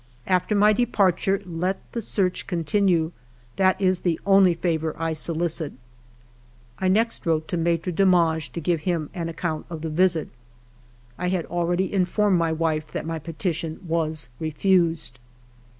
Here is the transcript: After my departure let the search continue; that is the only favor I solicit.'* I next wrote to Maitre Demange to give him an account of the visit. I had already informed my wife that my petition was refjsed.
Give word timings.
After 0.25 0.55
my 0.55 0.73
departure 0.73 1.43
let 1.45 1.79
the 1.91 2.01
search 2.01 2.47
continue; 2.47 3.11
that 3.57 3.79
is 3.79 3.99
the 3.99 4.19
only 4.25 4.55
favor 4.55 4.95
I 4.97 5.13
solicit.'* 5.13 5.73
I 6.79 6.87
next 6.87 7.23
wrote 7.23 7.47
to 7.49 7.55
Maitre 7.57 7.93
Demange 7.93 8.51
to 8.53 8.59
give 8.59 8.79
him 8.79 9.11
an 9.13 9.29
account 9.29 9.67
of 9.69 9.83
the 9.83 9.91
visit. 9.91 10.29
I 11.19 11.29
had 11.29 11.45
already 11.45 11.93
informed 11.93 12.39
my 12.39 12.51
wife 12.51 12.91
that 12.93 13.05
my 13.05 13.19
petition 13.19 13.79
was 13.87 14.29
refjsed. 14.41 15.19